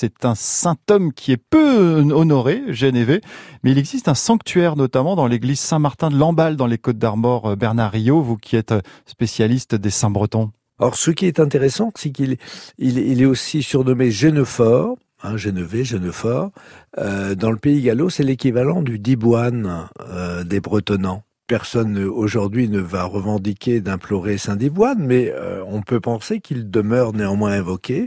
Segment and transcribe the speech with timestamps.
[0.00, 3.20] c'est un saint homme qui est peu honoré, Genevé,
[3.62, 7.54] mais il existe un sanctuaire notamment dans l'église Saint-Martin de Lamballe dans les Côtes d'Armor.
[7.54, 8.72] Bernard Rio, vous qui êtes
[9.04, 10.52] spécialiste des saints bretons.
[10.78, 12.38] Alors, ce qui est intéressant, c'est qu'il
[12.78, 16.50] il, est aussi surnommé Genefort, hein, Genefort.
[16.96, 21.24] Euh, dans le pays gallo, c'est l'équivalent du Diboine euh, des Bretonnants.
[21.50, 27.12] Personne aujourd'hui ne va revendiquer d'implorer Saint Diboine, mais euh, on peut penser qu'il demeure
[27.12, 28.06] néanmoins invoqué.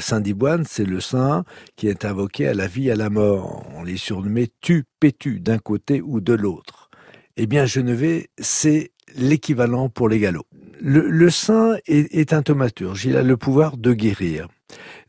[0.00, 1.44] Saint Diboine, c'est le saint
[1.76, 3.66] qui est invoqué à la vie, à la mort.
[3.76, 6.88] On les surnommait tu, pétu, d'un côté ou de l'autre.
[7.36, 10.48] Eh bien, Genevé, c'est l'équivalent pour les galops.
[10.80, 14.48] Le, saint est, un thaumaturge, il a le pouvoir de guérir.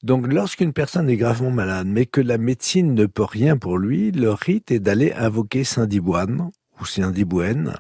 [0.03, 4.12] Donc lorsqu'une personne est gravement malade, mais que la médecine ne peut rien pour lui,
[4.12, 7.76] le rite est d'aller invoquer Saint Diboine ou Saint Diboine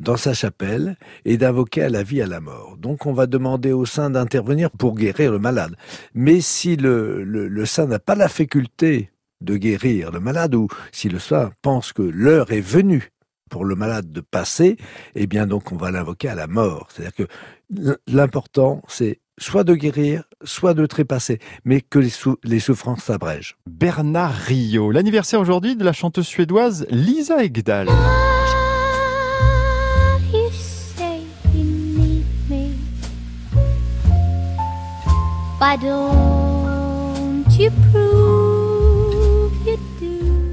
[0.00, 2.76] dans sa chapelle et d'invoquer à la vie à la mort.
[2.78, 5.74] Donc on va demander au saint d'intervenir pour guérir le malade.
[6.14, 11.08] Mais si le, le saint n'a pas la faculté de guérir le malade ou si
[11.08, 13.12] le saint pense que l'heure est venue
[13.48, 14.76] pour le malade de passer,
[15.14, 16.88] eh bien donc on va l'invoquer à la mort.
[16.90, 23.56] C'est-à-dire que l'important, c'est soit de guérir, soit de trépasser, mais que les, souffrances s'abrègent.
[23.68, 27.88] Bernard Rio, l'anniversaire aujourd'hui de la chanteuse suédoise Lisa Egdal.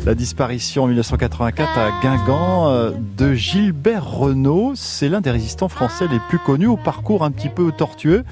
[0.03, 6.07] La disparition en 1984 à Guingamp euh, de Gilbert Renault, c'est l'un des résistants français
[6.11, 8.23] les plus connus au parcours un petit peu tortueux.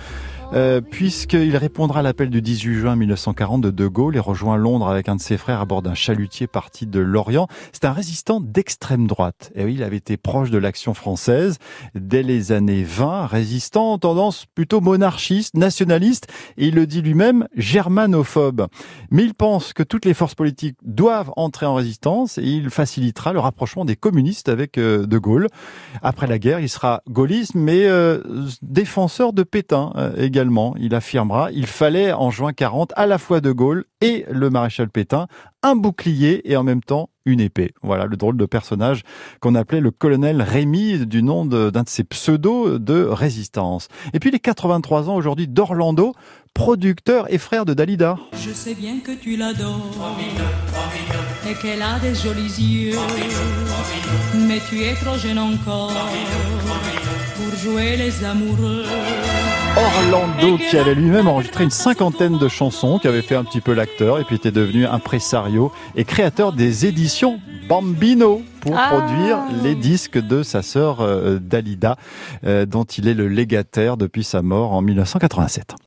[0.54, 4.88] Euh, puisqu'il répondra à l'appel du 18 juin 1940 de De Gaulle et rejoint Londres
[4.88, 7.48] avec un de ses frères à bord d'un chalutier parti de Lorient.
[7.72, 9.52] C'est un résistant d'extrême droite.
[9.56, 11.58] Et oui, il avait été proche de l'action française
[11.96, 17.48] dès les années 20, résistant en tendance plutôt monarchiste, nationaliste, et il le dit lui-même,
[17.56, 18.68] germanophobe.
[19.10, 23.34] Mais il pense que toutes les forces politiques doivent entrer en résistance et il facilitera
[23.34, 25.48] le rapprochement des communistes avec euh, De Gaulle.
[26.04, 28.22] Après la guerre, il sera gaulliste, mais euh,
[28.62, 30.43] défenseur de Pétain également
[30.80, 34.90] il affirmera, il fallait en juin 40 à la fois De Gaulle et le maréchal
[34.90, 35.28] Pétain
[35.64, 37.72] un bouclier et en même temps une épée.
[37.82, 39.04] Voilà le drôle de personnage
[39.40, 43.88] qu'on appelait le colonel Rémy du nom d'un de, ses pseudos de résistance.
[44.14, 46.14] Et puis les 83 ans aujourd'hui d'Orlando,
[46.54, 48.18] producteur et frère de Dalida.
[48.34, 50.18] Je sais bien que tu l'adores
[51.50, 53.00] et qu'elle a des jolis yeux,
[54.48, 55.92] mais tu es trop jeune encore
[57.36, 58.84] pour jouer les amoureux.
[59.76, 63.74] Orlando qui avait lui-même enregistré une cinquantaine de chansons, qui avait fait un petit peu
[63.74, 68.90] l'acteur et puis était devenu impresario et créateur des éditions Bambino pour ah.
[68.90, 71.98] produire les disques de sa sœur euh, Dalida,
[72.46, 75.76] euh, dont il est le légataire depuis sa mort en 1987.